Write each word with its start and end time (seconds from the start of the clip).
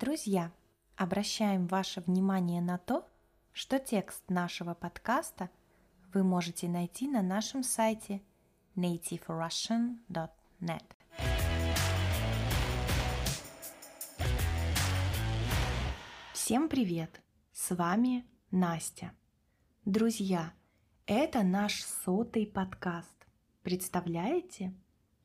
Друзья, 0.00 0.52
обращаем 0.94 1.66
ваше 1.66 2.00
внимание 2.00 2.62
на 2.62 2.78
то, 2.78 3.04
что 3.52 3.80
текст 3.80 4.22
нашего 4.30 4.74
подкаста 4.74 5.50
вы 6.14 6.22
можете 6.22 6.68
найти 6.68 7.08
на 7.08 7.20
нашем 7.20 7.64
сайте 7.64 8.22
nativerussian.net. 8.76 10.84
Всем 16.32 16.68
привет! 16.68 17.20
С 17.52 17.74
вами 17.74 18.24
Настя. 18.52 19.10
Друзья, 19.84 20.52
это 21.06 21.42
наш 21.42 21.82
сотый 21.82 22.46
подкаст. 22.46 23.26
Представляете? 23.64 24.72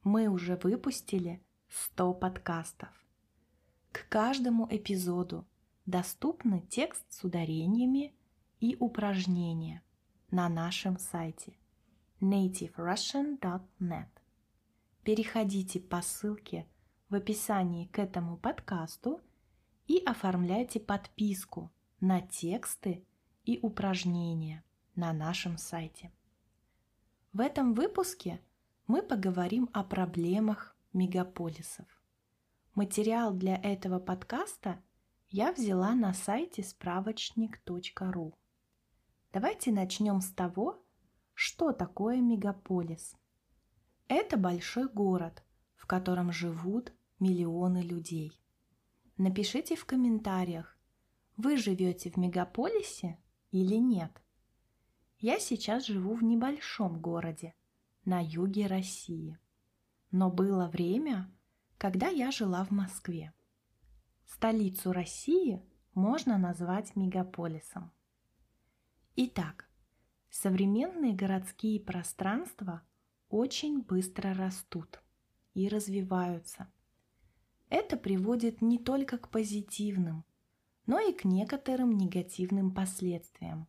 Мы 0.04 0.30
уже 0.30 0.56
выпустили 0.56 1.44
100 1.70 2.16
подкастов. 2.16 3.03
Каждому 4.14 4.68
эпизоду 4.70 5.44
доступны 5.88 6.62
текст 6.70 7.04
с 7.12 7.24
ударениями 7.24 8.14
и 8.60 8.78
упражнения 8.80 9.82
на 10.30 10.48
нашем 10.50 11.00
сайте 11.00 11.58
nativerussian.net. 12.22 14.10
Переходите 15.04 15.80
по 15.80 16.04
ссылке 16.04 16.68
в 17.10 17.16
описании 17.16 17.88
к 17.88 17.98
этому 17.98 18.38
подкасту 18.38 19.20
и 19.88 19.98
оформляйте 20.06 20.80
подписку 20.80 21.72
на 22.00 22.22
тексты 22.22 23.04
и 23.46 23.58
упражнения 23.64 24.64
на 24.94 25.12
нашем 25.12 25.58
сайте. 25.58 26.12
В 27.34 27.40
этом 27.40 27.74
выпуске 27.74 28.40
мы 28.86 29.02
поговорим 29.02 29.72
о 29.74 29.84
проблемах 29.84 30.76
мегаполисов. 30.94 32.03
Материал 32.76 33.36
для 33.36 33.56
этого 33.58 34.00
подкаста 34.00 34.82
я 35.30 35.52
взяла 35.52 35.94
на 35.94 36.12
сайте 36.12 36.64
справочник.ру. 36.64 38.34
Давайте 39.32 39.72
начнем 39.72 40.22
с 40.22 40.32
того, 40.32 40.84
что 41.36 41.72
такое 41.72 42.20
мегаполис. 42.20 43.16
Это 44.08 44.38
большой 44.38 44.90
город, 44.90 45.44
в 45.76 45.86
котором 45.86 46.32
живут 46.32 46.92
миллионы 47.20 47.84
людей. 47.84 48.42
Напишите 49.18 49.76
в 49.76 49.86
комментариях, 49.86 50.76
вы 51.38 51.58
живете 51.58 52.10
в 52.10 52.18
мегаполисе 52.18 53.20
или 53.52 53.76
нет. 53.76 54.20
Я 55.20 55.40
сейчас 55.40 55.86
живу 55.86 56.16
в 56.16 56.24
небольшом 56.24 57.00
городе 57.00 57.54
на 58.04 58.20
юге 58.20 58.66
России. 58.66 59.38
Но 60.10 60.32
было 60.32 60.68
время, 60.68 61.32
когда 61.84 62.08
я 62.08 62.32
жила 62.32 62.64
в 62.64 62.72
Москве. 62.72 63.34
Столицу 64.26 64.94
России 64.94 65.62
можно 65.94 66.38
назвать 66.38 66.96
мегаполисом. 66.96 67.92
Итак, 69.18 69.70
современные 70.30 71.14
городские 71.14 71.82
пространства 71.82 72.84
очень 73.28 73.82
быстро 73.82 74.34
растут 74.34 75.04
и 75.56 75.68
развиваются. 75.68 76.72
Это 77.68 77.98
приводит 77.98 78.62
не 78.62 78.80
только 78.80 79.18
к 79.18 79.28
позитивным, 79.28 80.24
но 80.86 81.02
и 81.02 81.12
к 81.12 81.26
некоторым 81.26 81.98
негативным 81.98 82.74
последствиям. 82.74 83.68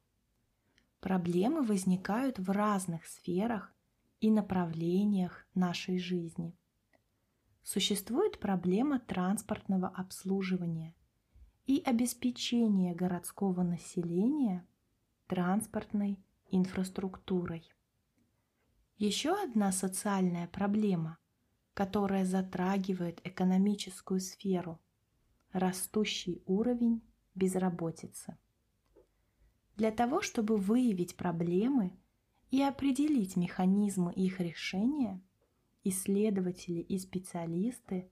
Проблемы 1.00 1.64
возникают 1.64 2.38
в 2.38 2.48
разных 2.52 3.06
сферах 3.06 3.74
и 4.20 4.30
направлениях 4.30 5.48
нашей 5.56 5.98
жизни. 5.98 6.56
Существует 7.64 8.38
проблема 8.40 9.00
транспортного 9.00 9.88
обслуживания 9.88 10.94
и 11.66 11.82
обеспечения 11.84 12.94
городского 12.94 13.62
населения 13.62 14.66
транспортной 15.28 16.22
инфраструктурой. 16.50 17.72
Еще 18.98 19.34
одна 19.42 19.72
социальная 19.72 20.46
проблема, 20.46 21.16
которая 21.72 22.26
затрагивает 22.26 23.26
экономическую 23.26 24.20
сферу– 24.20 24.78
растущий 25.52 26.42
уровень 26.44 27.00
безработицы. 27.34 28.36
Для 29.76 29.90
того, 29.90 30.20
чтобы 30.20 30.58
выявить 30.58 31.16
проблемы 31.16 31.96
и 32.50 32.62
определить 32.62 33.36
механизмы 33.36 34.12
их 34.12 34.38
решения, 34.38 35.22
исследователи 35.84 36.80
и 36.80 36.98
специалисты 36.98 38.10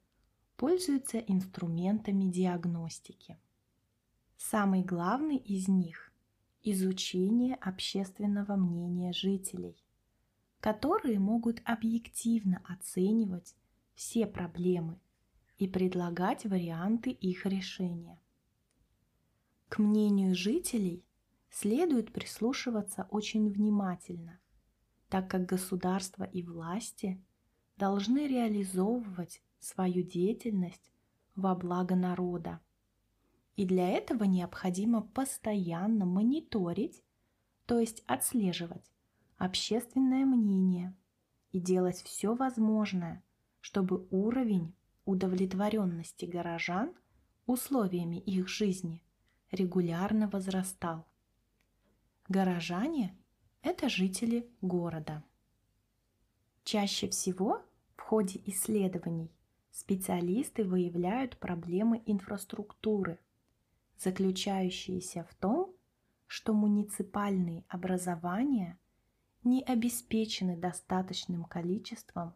пользуются 0.56 1.18
инструментами 1.18 2.30
диагностики. 2.30 3.38
Самый 4.36 4.82
главный 4.82 5.38
из 5.38 5.68
них– 5.68 6.12
изучение 6.62 7.56
общественного 7.56 8.56
мнения 8.56 9.12
жителей, 9.12 9.76
которые 10.60 11.18
могут 11.18 11.60
объективно 11.64 12.62
оценивать 12.68 13.56
все 13.94 14.26
проблемы 14.26 15.00
и 15.58 15.66
предлагать 15.66 16.44
варианты 16.44 17.10
их 17.10 17.46
решения. 17.46 18.20
К 19.68 19.78
мнению 19.78 20.34
жителей 20.34 21.04
следует 21.50 22.12
прислушиваться 22.12 23.06
очень 23.10 23.48
внимательно, 23.50 24.38
так 25.08 25.30
как 25.30 25.46
государство 25.46 26.24
и 26.24 26.42
власти 26.42 27.22
должны 27.82 28.28
реализовывать 28.28 29.42
свою 29.58 30.04
деятельность 30.04 30.92
во 31.34 31.56
благо 31.56 31.96
народа. 31.96 32.60
И 33.56 33.66
для 33.66 33.88
этого 33.88 34.22
необходимо 34.22 35.02
постоянно 35.02 36.06
мониторить, 36.06 37.02
то 37.66 37.80
есть 37.80 38.04
отслеживать 38.06 38.88
общественное 39.36 40.24
мнение 40.24 40.96
и 41.50 41.58
делать 41.58 42.00
все 42.02 42.36
возможное, 42.36 43.24
чтобы 43.60 44.06
уровень 44.12 44.76
удовлетворенности 45.04 46.24
горожан 46.24 46.94
условиями 47.46 48.20
их 48.20 48.46
жизни 48.46 49.02
регулярно 49.50 50.28
возрастал. 50.28 51.04
Горожане– 52.28 53.18
это 53.62 53.88
жители 53.88 54.48
города. 54.60 55.24
Чаще 56.62 57.08
всего 57.08 57.60
ходе 58.12 58.42
исследований 58.44 59.32
специалисты 59.70 60.64
выявляют 60.64 61.38
проблемы 61.38 62.02
инфраструктуры, 62.04 63.18
заключающиеся 63.96 65.24
в 65.30 65.34
том, 65.36 65.74
что 66.26 66.52
муниципальные 66.52 67.64
образования 67.68 68.78
не 69.44 69.62
обеспечены 69.62 70.58
достаточным 70.58 71.44
количеством 71.44 72.34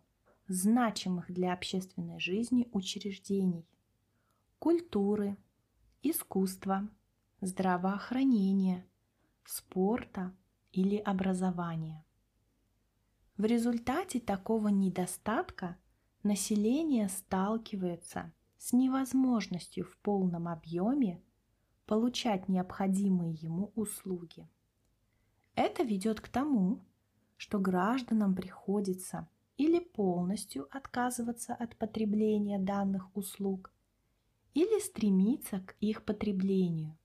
значимых 0.49 1.31
для 1.31 1.53
общественной 1.53 2.19
жизни 2.21 2.71
учреждений, 2.73 3.69
культуры, 4.59 5.37
искусства, 6.03 6.89
здравоохранения– 7.43 8.87
спорта 9.45 10.35
или 10.73 10.97
образования. 10.97 12.06
В 13.37 13.45
результате 13.45 14.19
такого 14.19 14.69
недостатка 14.69 15.77
население 16.23 17.11
сталкивается 17.11 18.33
с 18.57 18.73
невозможностью 18.73 19.85
в 19.85 19.99
полном 19.99 20.49
объеме 20.49 21.23
получать 21.85 22.49
необходимые 22.49 23.35
ему 23.35 23.73
услуги. 23.75 24.49
Это 25.55 25.83
ведет 25.83 26.23
к 26.23 26.29
тому, 26.29 26.81
что 27.37 27.59
гражданам 27.59 28.35
приходится 28.35 29.29
или 29.59 29.81
полностью 29.81 30.67
отказываться 30.75 31.55
от 31.55 31.77
потребления 31.77 32.59
данных 32.59 33.15
услуг, 33.15 33.71
или 34.55 34.81
стремиться 34.81 35.61
к 35.61 35.77
их 35.81 36.07
потреблению, 36.07 36.97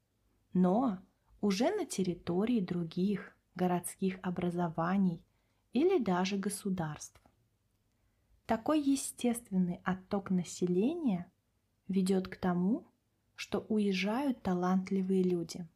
но 0.54 1.00
уже 1.42 1.76
на 1.76 1.86
территории 1.86 2.62
других 2.62 3.36
городских 3.56 4.18
образований 4.22 5.22
или 5.74 5.98
даже 5.98 6.38
государств. 6.38 7.22
Такой 8.46 8.82
естественный 8.82 9.80
отток 9.84 10.30
населения 10.30 11.32
ведет 11.88 12.28
к 12.28 12.36
тому, 12.36 12.86
что 13.36 13.60
уезжают 13.70 14.42
талантливые 14.42 15.24
люди, 15.24 15.68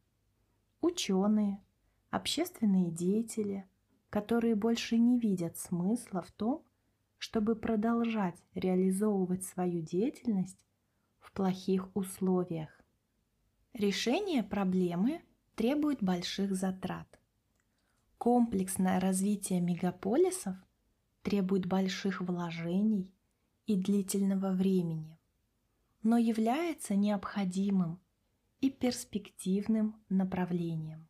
ученые, 0.80 1.62
общественные 2.10 2.90
деятели, 2.90 3.66
которые 4.10 4.54
больше 4.54 4.98
не 4.98 5.18
видят 5.18 5.56
смысла 5.56 6.22
в 6.22 6.30
том, 6.32 6.62
чтобы 7.18 7.56
продолжать 7.56 8.36
реализовывать 8.54 9.44
свою 9.44 9.80
деятельность 9.80 10.58
в 11.18 11.32
плохих 11.32 11.88
условиях. 11.94 12.70
Решение 13.72 14.42
проблемы 14.42 15.22
требует 15.54 16.02
больших 16.02 16.54
затрат. 16.54 17.08
Комплексное 18.26 18.98
развитие 18.98 19.60
мегаполисов 19.60 20.56
требует 21.22 21.66
больших 21.66 22.20
вложений 22.20 23.08
и 23.68 23.76
длительного 23.76 24.50
времени. 24.50 25.16
но 26.02 26.18
является 26.18 26.96
необходимым 26.96 28.00
и 28.60 28.68
перспективным 28.68 30.02
направлением. 30.08 31.06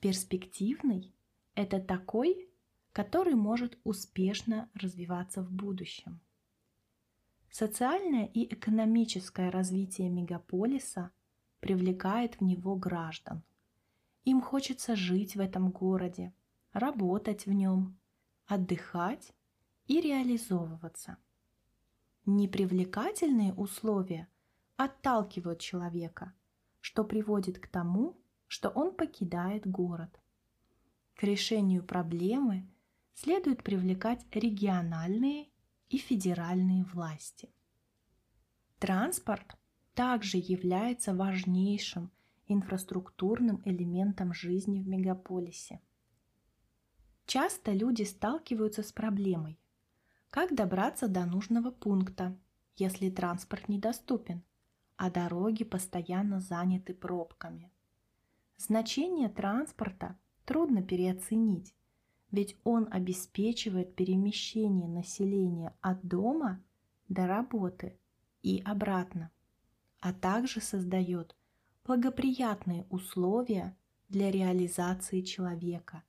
Перспективный– 0.00 1.14
это 1.54 1.80
такой, 1.80 2.48
который 2.90 3.36
может 3.36 3.78
успешно 3.84 4.68
развиваться 4.74 5.40
в 5.40 5.52
будущем. 5.52 6.20
Социальное 7.48 8.26
и 8.26 8.52
экономическое 8.52 9.50
развитие 9.50 10.10
мегаполиса 10.10 11.12
привлекает 11.60 12.40
в 12.40 12.42
него 12.42 12.74
граждан. 12.74 13.44
Им 14.24 14.40
хочется 14.40 14.96
жить 14.96 15.36
в 15.36 15.40
этом 15.40 15.70
городе, 15.70 16.32
работать 16.72 17.46
в 17.46 17.52
нем, 17.52 17.98
отдыхать 18.46 19.32
и 19.86 20.00
реализовываться. 20.00 21.18
Непривлекательные 22.26 23.52
условия 23.52 24.28
отталкивают 24.76 25.60
человека, 25.60 26.32
что 26.80 27.04
приводит 27.04 27.58
к 27.58 27.66
тому, 27.66 28.18
что 28.46 28.70
он 28.70 28.94
покидает 28.94 29.66
город. 29.66 30.18
К 31.14 31.24
решению 31.24 31.84
проблемы 31.84 32.66
следует 33.12 33.62
привлекать 33.62 34.26
региональные 34.32 35.48
и 35.90 35.98
федеральные 35.98 36.84
власти. 36.84 37.50
Транспорт 38.78 39.56
также 39.94 40.38
является 40.38 41.14
важнейшим 41.14 42.10
инфраструктурным 42.46 43.62
элементом 43.64 44.32
жизни 44.32 44.80
в 44.80 44.88
мегаполисе. 44.88 45.80
Часто 47.26 47.72
люди 47.72 48.02
сталкиваются 48.02 48.82
с 48.82 48.92
проблемой, 48.92 49.58
как 50.30 50.54
добраться 50.54 51.08
до 51.08 51.24
нужного 51.24 51.70
пункта, 51.70 52.36
если 52.76 53.08
транспорт 53.08 53.68
недоступен, 53.68 54.42
а 54.96 55.10
дороги 55.10 55.64
постоянно 55.64 56.40
заняты 56.40 56.92
пробками. 56.92 57.70
Значение 58.56 59.28
транспорта 59.28 60.18
трудно 60.44 60.82
переоценить, 60.82 61.74
ведь 62.30 62.56
он 62.64 62.88
обеспечивает 62.90 63.94
перемещение 63.94 64.88
населения 64.88 65.74
от 65.80 66.06
дома 66.06 66.62
до 67.08 67.26
работы 67.26 67.98
и 68.42 68.60
обратно, 68.64 69.30
а 70.00 70.12
также 70.12 70.60
создает 70.60 71.36
благоприятные 71.84 72.86
условия 72.88 73.76
для 74.08 74.30
реализации 74.30 75.20
человека 75.20 76.02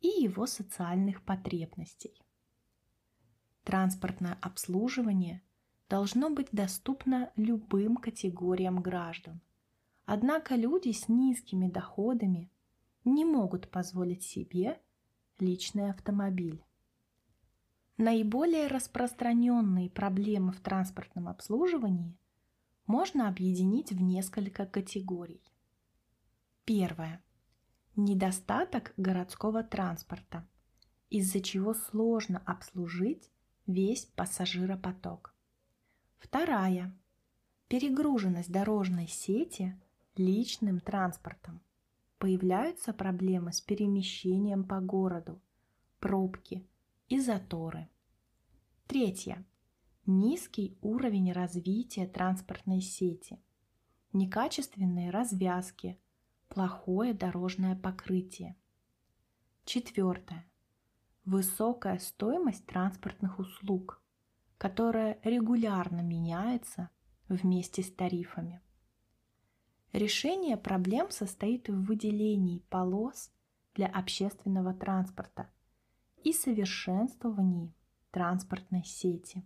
и 0.00 0.08
его 0.08 0.46
социальных 0.46 1.22
потребностей. 1.22 2.20
Транспортное 3.62 4.36
обслуживание 4.42 5.42
должно 5.88 6.30
быть 6.30 6.48
доступно 6.52 7.32
любым 7.36 7.96
категориям 7.96 8.82
граждан. 8.82 9.40
Однако 10.04 10.56
люди 10.56 10.92
с 10.92 11.08
низкими 11.08 11.68
доходами 11.68 12.50
не 13.04 13.24
могут 13.24 13.70
позволить 13.70 14.22
себе 14.22 14.80
личный 15.38 15.90
автомобиль. 15.90 16.62
Наиболее 17.96 18.66
распространенные 18.66 19.88
проблемы 19.88 20.52
в 20.52 20.60
транспортном 20.60 21.28
обслуживании 21.28 22.18
можно 22.86 23.28
объединить 23.28 23.92
в 23.92 24.02
несколько 24.02 24.66
категорий. 24.66 25.42
Первое. 26.64 27.22
Недостаток 27.96 28.92
городского 28.96 29.62
транспорта, 29.62 30.46
из-за 31.10 31.40
чего 31.40 31.74
сложно 31.74 32.42
обслужить 32.44 33.30
весь 33.66 34.04
пассажиропоток. 34.04 35.34
Вторая. 36.18 36.96
Перегруженность 37.68 38.50
дорожной 38.50 39.06
сети 39.06 39.80
личным 40.16 40.80
транспортом. 40.80 41.60
Появляются 42.18 42.92
проблемы 42.92 43.52
с 43.52 43.60
перемещением 43.60 44.64
по 44.64 44.80
городу, 44.80 45.40
пробки 46.00 46.66
и 47.08 47.20
заторы. 47.20 47.88
Третье. 48.86 49.44
Низкий 50.06 50.76
уровень 50.82 51.32
развития 51.32 52.06
транспортной 52.06 52.82
сети, 52.82 53.40
некачественные 54.12 55.08
развязки, 55.08 55.98
плохое 56.48 57.14
дорожное 57.14 57.74
покрытие. 57.74 58.54
Четвертое 59.64 60.44
высокая 61.24 61.98
стоимость 61.98 62.66
транспортных 62.66 63.38
услуг, 63.38 64.02
которая 64.58 65.18
регулярно 65.24 66.02
меняется 66.02 66.90
вместе 67.28 67.82
с 67.82 67.90
тарифами. 67.90 68.60
Решение 69.94 70.58
проблем 70.58 71.10
состоит 71.10 71.70
в 71.70 71.82
выделении 71.86 72.58
полос 72.68 73.32
для 73.74 73.86
общественного 73.86 74.74
транспорта 74.74 75.50
и 76.22 76.34
совершенствовании 76.34 77.72
транспортной 78.10 78.84
сети. 78.84 79.42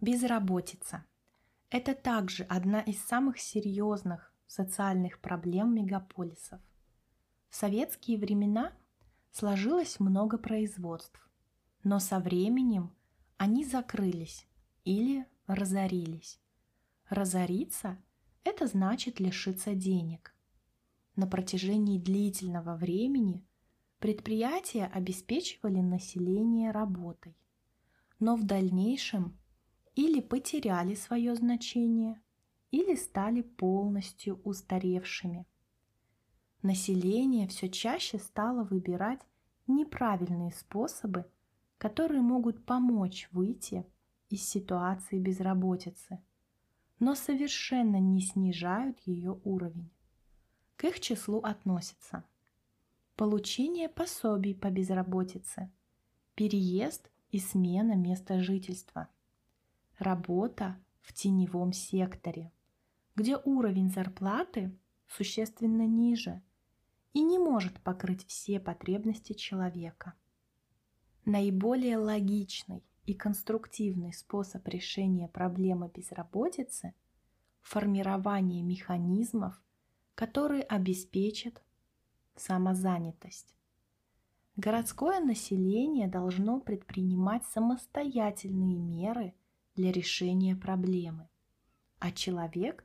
Безработица– 0.00 1.04
это 1.70 1.94
также 1.94 2.44
одна 2.44 2.80
из 2.80 3.02
самых 3.04 3.38
серьезных 3.38 4.32
социальных 4.46 5.20
проблем 5.20 5.74
мегаполисов. 5.74 6.60
В 7.48 7.56
советские 7.56 8.18
времена– 8.18 8.72
сложилось 9.30 10.00
много 10.00 10.38
производств, 10.38 11.28
но 11.84 11.98
со 11.98 12.18
временем 12.18 12.94
они 13.36 13.64
закрылись 13.64 14.46
или 14.84 15.26
разорились. 15.46 16.40
Разориться– 17.08 17.98
это 18.44 18.66
значит 18.66 19.20
лишиться 19.20 19.74
денег. 19.74 20.34
На 21.16 21.26
протяжении 21.26 21.98
длительного 21.98 22.76
времени 22.76 23.46
предприятия 23.98 24.86
обеспечивали 24.86 25.80
население 25.80 26.70
работой, 26.70 27.36
но 28.18 28.36
в 28.36 28.44
дальнейшем 28.44 29.38
или 29.98 30.20
потеряли 30.20 30.94
свое 30.94 31.34
значение, 31.34 32.20
или 32.70 32.94
стали 32.94 33.42
полностью 33.42 34.40
устаревшими– 34.44 35.46
население 36.62 37.46
все 37.48 37.68
чаще 37.68 38.18
стало 38.18 38.64
выбирать 38.64 39.20
неправильные 39.66 40.52
способы, 40.52 41.24
которые 41.78 42.20
могут 42.20 42.64
помочь 42.64 43.28
выйти 43.32 43.86
из 44.28 44.42
ситуации 44.42 45.18
безработицы, 45.18 46.20
но 46.98 47.14
совершенно 47.14 48.00
не 48.00 48.20
снижают 48.20 48.98
ее 49.00 49.40
уровень. 49.44 49.90
К 50.76 50.84
их 50.84 51.00
числу 51.00 51.40
относятся 51.40 52.24
получение 53.16 53.88
пособий 53.88 54.54
по 54.54 54.70
безработице, 54.70 55.70
переезд 56.34 57.10
и 57.32 57.40
смена 57.40 57.94
места 57.94 58.40
жительства, 58.40 59.08
работа 59.98 60.78
в 61.00 61.12
теневом 61.12 61.72
секторе, 61.72 62.52
где 63.16 63.36
уровень 63.36 63.90
зарплаты 63.90 64.76
существенно 65.06 65.86
ниже– 65.86 66.42
и 67.18 67.22
не 67.22 67.38
может 67.38 67.80
покрыть 67.80 68.24
все 68.26 68.60
потребности 68.60 69.32
человека. 69.32 70.14
Наиболее 71.24 71.98
логичный 71.98 72.84
и 73.06 73.14
конструктивный 73.14 74.12
способ 74.12 74.66
решения 74.68 75.26
проблемы 75.28 75.90
безработицы– 75.92 76.94
формирование 77.60 78.62
механизмов, 78.62 79.60
которые 80.14 80.62
обеспечат 80.62 81.62
самозанятость. 82.36 83.54
Городское 84.54 85.20
население 85.20 86.08
должно 86.08 86.60
предпринимать 86.60 87.44
самостоятельные 87.46 88.78
меры 88.78 89.34
для 89.78 89.92
решения 89.92 90.56
проблемы, 90.56 91.28
а 92.00 92.10
человек 92.10 92.84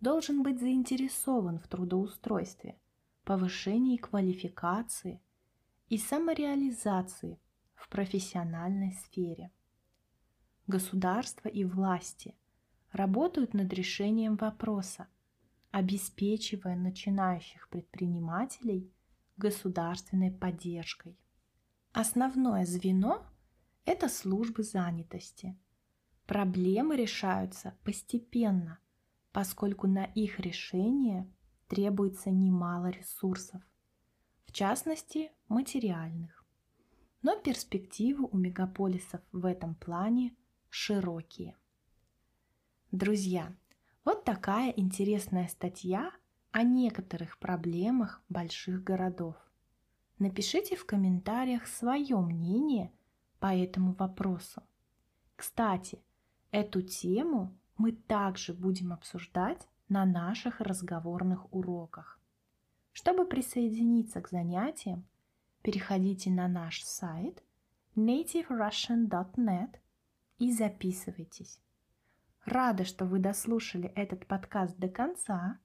должен 0.00 0.44
быть 0.44 0.60
заинтересован 0.60 1.58
в 1.58 1.66
трудоустройстве– 1.66 2.78
повышении 3.24 3.96
квалификации 3.96 5.20
и 5.88 5.98
самореализации 5.98 7.40
в 7.74 7.88
профессиональной 7.88 8.92
сфере. 8.92 9.50
Государство 10.68 11.48
и 11.48 11.64
власти 11.64 12.36
работают 12.92 13.52
над 13.52 13.72
решением 13.72 14.36
вопроса, 14.36 15.08
обеспечивая 15.72 16.76
начинающих 16.76 17.68
предпринимателей 17.68 18.88
государственной 19.36 20.30
поддержкой. 20.30 21.18
Основное 21.90 22.64
звено– 22.66 23.26
это 23.84 24.08
службы 24.08 24.62
занятости. 24.62 25.58
Проблемы 26.30 26.94
решаются 26.94 27.74
постепенно, 27.82 28.78
поскольку 29.32 29.88
на 29.88 30.04
их 30.04 30.38
решение– 30.38 31.28
требуется 31.66 32.30
немало 32.30 32.90
ресурсов, 32.90 33.60
в 34.46 34.52
частности 34.52 35.32
материальных. 35.48 36.46
Но 37.22 37.34
перспективы 37.34 38.28
у 38.30 38.36
мегаполисов 38.36 39.20
в 39.32 39.44
этом 39.44 39.74
плане 39.74 40.36
широкие. 40.68 41.56
Друзья, 42.92 43.52
вот 44.04 44.22
такая 44.22 44.70
интересная 44.70 45.48
статья 45.48 46.12
о 46.52 46.62
некоторых 46.62 47.40
проблемах 47.40 48.22
больших 48.28 48.84
городов. 48.84 49.34
Напишите 50.20 50.76
в 50.76 50.86
комментариях 50.86 51.66
свое 51.66 52.20
мнение 52.20 52.92
по 53.40 53.52
этому 53.52 53.94
вопросу. 53.94 54.62
Кстати, 55.34 56.00
эту 56.50 56.82
тему 56.82 57.56
мы 57.76 57.92
также 57.92 58.52
будем 58.52 58.92
обсуждать 58.92 59.66
на 59.88 60.04
наших 60.04 60.60
разговорных 60.60 61.52
уроках. 61.52 62.20
Чтобы 62.92 63.24
присоединиться 63.24 64.20
к 64.20 64.28
занятиям, 64.28 65.06
переходите 65.62 66.30
на 66.30 66.48
наш 66.48 66.82
сайт 66.82 67.42
nativerussian.net 67.96 69.76
и 70.38 70.52
записывайтесь. 70.52 71.60
Рада, 72.44 72.84
что 72.84 73.04
вы 73.04 73.18
дослушали 73.18 73.88
этот 73.94 74.26
подкаст 74.26 74.76
до 74.78 74.88
конца. 74.88 75.58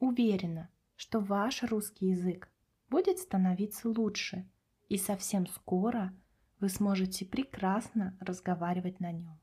Уверена, 0.00 0.70
что 0.96 1.20
ваш 1.20 1.62
русский 1.62 2.08
язык 2.08 2.50
будет 2.88 3.18
становиться 3.18 3.88
лучше, 3.88 4.48
и 4.88 4.96
совсем 4.96 5.46
скоро 5.46 6.12
вы 6.60 6.68
сможете 6.68 7.24
прекрасно 7.24 8.16
разговаривать 8.20 9.00
на 9.00 9.12
нем. 9.12 9.38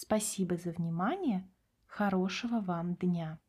Спасибо 0.00 0.56
за 0.56 0.70
внимание. 0.70 1.50
Хорошего 1.86 2.60
вам 2.60 2.94
дня! 2.94 3.40